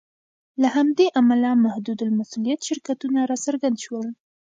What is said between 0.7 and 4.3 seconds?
همدې امله محدودالمسوولیت شرکتونه راڅرګند شول.